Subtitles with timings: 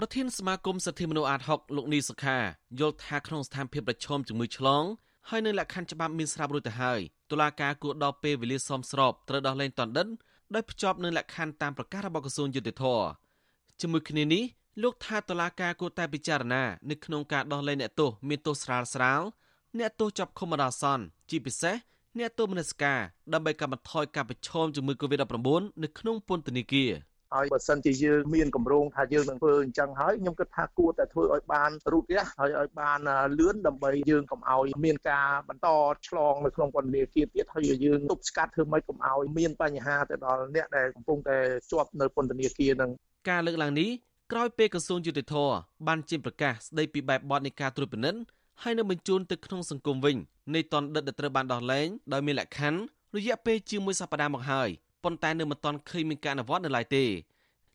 [0.00, 2.38] ប្រធានសមាគមសិទ្ធិមនុស្សអាត6លោកនីសុខា
[2.80, 4.84] យល់ថាក្នុងស្ថានភាពប្រឈមជំងឺឆ្លង
[5.28, 10.08] ហើយនៅលក្ខខណ្ឌច្បាប់មានស្រាប់រួចទៅហើយតុលាការគួរដល់ពេលវេលាសមស្របត្រូវដោះលែងតនដិន
[10.54, 12.84] ដោយភ្ជាប់នឹងលក្ខខណ្ឌតាមប្រកាសរបស់ក្រសួងយុតិធធ
[13.80, 14.44] ជាមួយគ្នានេះ
[14.82, 19.22] លោកថាតុលាការគួរតែពិចារណានៅក្នុងការដោះលែងអ្នកទោសមានទោសស្រាលស្រាល
[19.78, 21.76] អ្នកទោសជាប់ឃុំបណ្ដោះអាសន្នជាពិសេស
[22.18, 23.00] អ្នកទោសមនសិការ
[23.32, 26.92] ដើម្បីកាត់បន្ថយការប្រឈមជំងឺ Covid-19 នៅក្នុងពន្ធនាគារ
[27.34, 32.98] ហើយបើសិនជាយើងមានកម្រងថាយើងនឹងធ្វើអញ្ចឹងហើយខ្ញុំគិតថាគួរតែធ្វើឲ្យបានរូតរះហើយឲ្យបាន
[33.38, 35.68] លឿនដើម្បីយើងកុំឲ្យមានការបន្ត
[36.08, 41.38] ឆ្លងនៅក្នុងពន្ធនាគារទៀតហើយយើងទប់ស្កាត់ធ្វើម៉េចកុំឲ្យមានបញ្ហាទៅដល់អ្នកដែលកំពុងតែ
[41.70, 42.90] ជាប់នៅពន្ធនាគារនឹង
[43.30, 43.90] ការលើកឡើងនេះ
[44.32, 45.34] ក្រោយពេលក្រសួងយុតិធធ
[45.86, 48.20] បានចេញប្រកាសស្ដីពីបែបបទនៃការត្រួតពិនិត្យ
[48.62, 50.16] ហើយនឹងបញ្ជូនទៅក្នុងសង្គមវិញ
[50.54, 52.80] នៃតនដិតដែលត្រូវបានដោះលែងដោយមានលក្ខខណ្ឌ
[53.16, 54.68] រយៈពេលជាមួយសប្តាហ៍មកហើយ
[55.04, 57.04] ប៉ុន្តែនៅមិនទាន់ឃើញមានការអនុវត្តនៅឡើយទេ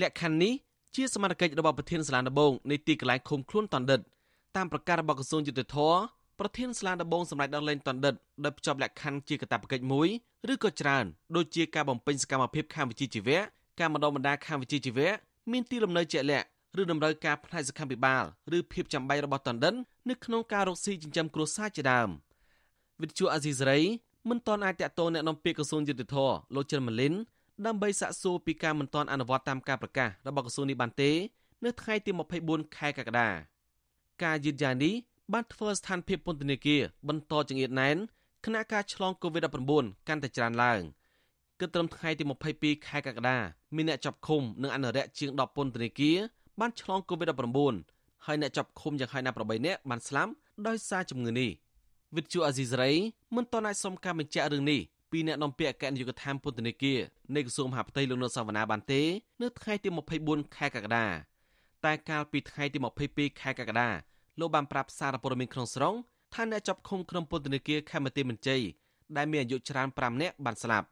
[0.00, 0.52] លក្ខខណ្ឌនេះ
[0.94, 4.00] ជាសមត្ថកិច្ចរបស់ប្រធានសាលាដំបងនៃទីកន្លែងឃុំខ្លួនតនដិត
[4.56, 5.78] តាមប្រកាសរបស់ក្រសួងយុតិធធ
[6.40, 10.08] ប្រធានសាលាដំបងសម្រាប់ដោះលែងតនដិតដោយភ្ជាប់លក្ខខណ្ឌជាកាតព្វកិច្ចមួយ
[10.52, 11.04] ឬក៏ច្រើន
[11.36, 13.38] ដូចជាការបំពេញសកម្មភាពខាងវិជ្ជាជីវៈ
[13.80, 15.10] ការបណ្ដុះបណ្ដាលខាងវិជ្ជាជីវៈ
[15.52, 16.46] មានទីលំនៅជាក់លាក់
[16.80, 18.24] ឬតម្រូវការផ្នែកសុខាភិបាល
[18.56, 19.74] ឬភាពចាំបាច់របស់តណ្ឌិន
[20.08, 22.08] នៅក្នុងការរកស៊ីចិញ្ចឹមគ្រួសារជាដើម
[23.02, 23.80] វិទ្យុអាស៊ីសេរី
[24.29, 27.13] មិនទាន់អាចតាក់ទងแนะនាំពាក្យក្រសួងយុទ្ធភ័ពលោកចិនម៉ាលីន
[27.65, 31.11] ដើម្បីសាកសួរពីការមិនទាន់អនុវត្តតាមការប្រកាសរបស់ក្រសួងនេះបានទេ
[31.65, 32.11] នៅថ្ងៃទី
[32.43, 33.29] 24ខែកក្កដា
[34.23, 34.93] ការយឺតយ៉ាវនេះ
[35.33, 37.97] បានធ្វើស្ថានភាពពន្ធនាគារបន្តចង្អៀតណែន
[38.45, 40.81] គណៈការឆ្លង COVID-19 កាន់តែច្រើនឡើង
[41.59, 42.23] គិតត្រឹមថ្ងៃទី
[42.55, 43.37] 22ខែកក្កដា
[43.75, 46.17] មានអ្នកចាប់ឃុំនិងអនុរិយជាង10ពន្ធនាគារ
[46.59, 47.73] បានឆ្លង COVID-19
[48.25, 50.31] ហើយអ្នកចាប់ឃុំយ៉ាងហោចណាស់8នាក់បានស្លាប់
[50.67, 51.49] ដោយសារជំងឺនេះ
[52.14, 52.92] វិទ្យុអាស៊ីសេរី
[53.36, 56.98] មិនទាន់អាចសុំការបញ្ជាក់រឿងនេះពីអ្នកនាំពាក្យអគ្គនាយកដ្ឋានពន្ធនាគារ
[57.34, 59.02] នៃក្រសួងមហាផ្ទៃលោកនុតសាវណ្ណាបានទេ
[59.42, 59.88] នៅថ្ងៃទី
[60.22, 61.06] 24ខែកក្កដា
[61.84, 63.88] តែកាលពីថ្ងៃទី22ខែកក្កដា
[64.40, 65.94] លោកបានប្រាប់សារព័ត៌មានក្នុងស្រុង
[66.34, 68.62] ថាអ្នកចាប់ឃុំក្នុងពន្ធនាគារខេមរៈមន្ជ័យ
[69.16, 70.86] ដែលមានអាយុច្រើន5នាក់បានស្លាប់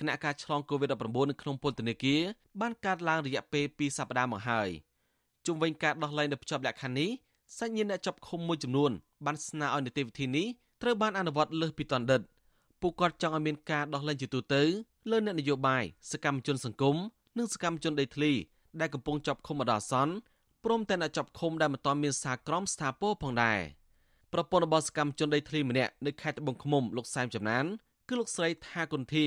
[0.00, 2.20] គណៈការឆ្លង COVID-19 នៅក្នុងពន្ធនាគារ
[2.60, 4.70] បានកើតឡើងរយៈពេល2សប្តាហ៍មកហើយ។
[5.46, 7.10] ជុំវិញការដោះលែងនៅភ្ជាប់លក្ខខណ្ឌនេះ
[7.58, 8.90] សាច់ញាតិអ្នកចាប់ឃុំមួយចំនួន
[9.26, 10.46] បានស្នើឲ្យនីតិវិធីនេះ
[10.82, 12.20] ត្រូវបានអនុវត្តលើសពីតណ្ឌិត
[12.80, 14.62] ពួកគាត់ចង់ឲ្យមានការដោះលែងជាទូទៅ
[15.10, 16.96] លើអ្នកនយោបាយសកម្មជនសង្គម
[17.38, 18.32] និងសកម្មជនដីធ្លី
[18.80, 20.14] ដែលកំពុងចាប់ឃុំបណ្ដោះអាសន្ន
[20.64, 23.58] ព្រមទាំងអ្នកចាប់ឃុំដែលមិនទាន់មានសារក្រមស្ថាពរផងដែរ
[24.32, 27.64] ប្រពន្ធរបស់សកម្មជនដីធ្លីម្នាក់នៅខេត្តត្បូងឃ្មុំលោកសែមចំណាន
[28.08, 29.26] គឺលោកស្រីថាគុន្ធា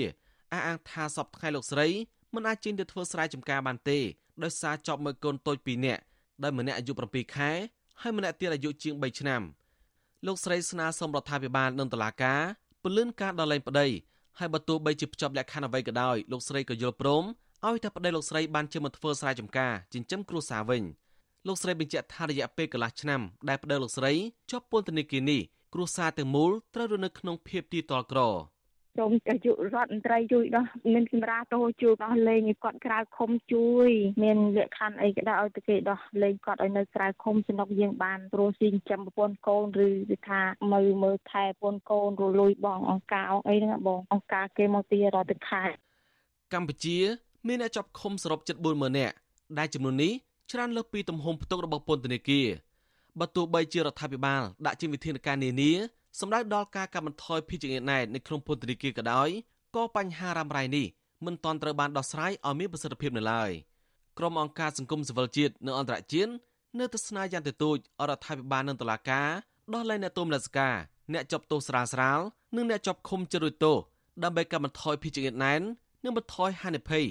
[0.54, 1.88] អះអាងថាសពថ្ងៃលោកស្រី
[2.34, 4.00] មិនអាចចេញទៅធ្វើស្រែចម្ការបានទេ
[4.44, 6.02] ដោយសារជាប់មើលកូនតូច2នាក់
[6.44, 7.52] ដោយម្នាក់អាយុ7ខែ
[8.02, 9.42] ហើយម្នាក់ទៀតអាយុជាង3ឆ្នាំ
[10.26, 12.42] លោកស្រីស្នើសុំរដ្ឋាភិបាលនិងតុលាការ
[12.84, 13.88] ពន្លឿនការដោះលែងប្តី
[14.40, 17.24] ហើយបើទោះបីជាភ្ជាប់លក្ខខណ្ឌអ្វីក៏ដោយលោកស្រីក៏យល់ព្រម
[17.68, 20.84] ឲ្យតែប្តីលោកស្រីបានជាមកធ្វើស្រែចម្ការចិញ្ចឹមគ្រួសារវិញ
[21.48, 24.12] លោកស្រីបញ្ជាក់ថារយៈពេលកន្លះឆ្នាំដែលប្តីលោកស្រី
[24.52, 25.42] ជាប់ពន្ធនាគារនេះ
[25.74, 28.20] គ្រួសារទាំងមូលត្រូវរស់នៅក្នុងភាពទីតលក្រ
[28.98, 33.90] សូមអាយុរដ្ឋមន្ត្រីជួយដោះមានសម្រាប់តោជួយដោះលែងឲ្យគាត់ក្រៅឃុំជួយ
[34.24, 40.42] មានលក្ខខណ្ឌអីក៏ដោយឲ្យទៅគេដោះលែងគាត់ឲ្យនៅក្រៅឃុំសំណុកយើងបានព្រោះស៊ីចាំប្រពន្ធកូនឬវាថា
[40.72, 45.64] មើលមើលថែប្រពន្ធកូនរលួយបងអង្ការអីហ្នឹងបងអង្ការគេមកទីរត់ទៅខែ
[46.54, 46.98] កម្ពុជា
[47.48, 49.16] មានអ្នកចាប់ឃុំសរុបជិត40000នាក់
[49.60, 50.14] ដែលចំនួននេះ
[50.52, 52.48] ច្រើនលើសពីទំហំផ្ទុករបស់ពន្ធនាគារ
[53.20, 55.72] បើទោះបីជារដ្ឋាភិបាលដាក់ជាវិធានការនានា
[56.20, 59.30] សម្ដៅដល់ការកាត់បន្ថយភីចង្អៀតណែតនៅក្នុងពន្ធនាគារក៏ដោយ
[59.76, 60.86] ក៏បញ្ហារ៉ាំរ៉ៃនេះ
[61.26, 63.52] មិនទាន់ត្រូវបានដោះស្រាយឲ្យមានប្រសិទ្ធភាពនៅឡើយ
[64.18, 66.32] ក្រុមអង្គការសង្គមស៊ីវិលជាតិនិងអន្តរជាតិ
[66.80, 69.30] នៅទស្សនាយ៉ាងទទូចអរដ្ឋាភិបាលនិងតុលាការ
[69.74, 70.76] ដោះលែងអ្នកទោសមនសិការ
[71.14, 72.20] អ្នកជាប់ទោសស្រាលស្រាល
[72.56, 73.78] និងអ្នកជាប់ឃុំជិតរួចទោស
[74.24, 75.62] ដើម្បីកាត់បន្ថយភីចង្អៀតណែន
[76.04, 77.06] និងបន្ថយហានិភ័យ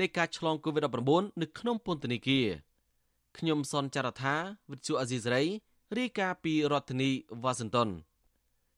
[0.00, 2.46] នៃការឆ្លង COVID-19 នៅក្នុងពន្ធនាគារ
[3.38, 4.34] ខ្ញុំសនចាររថា
[4.70, 5.44] វិទ្យុអាស៊ីសេរី
[5.98, 7.10] រាយការណ៍ពីរដ្ឋធានី
[7.42, 7.88] វ៉ាស៊ីនតោន